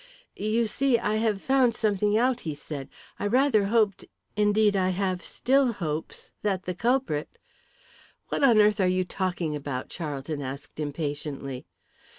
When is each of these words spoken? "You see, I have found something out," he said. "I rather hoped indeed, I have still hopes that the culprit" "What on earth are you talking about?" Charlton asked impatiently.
"You 0.35 0.65
see, 0.65 0.97
I 0.97 1.17
have 1.17 1.43
found 1.43 1.75
something 1.75 2.17
out," 2.17 2.39
he 2.39 2.55
said. 2.55 2.89
"I 3.19 3.27
rather 3.27 3.65
hoped 3.65 4.03
indeed, 4.35 4.75
I 4.75 4.89
have 4.89 5.21
still 5.23 5.73
hopes 5.73 6.31
that 6.41 6.63
the 6.63 6.73
culprit" 6.73 7.37
"What 8.29 8.43
on 8.43 8.59
earth 8.59 8.79
are 8.81 8.87
you 8.87 9.05
talking 9.05 9.55
about?" 9.55 9.89
Charlton 9.89 10.41
asked 10.41 10.79
impatiently. 10.79 11.67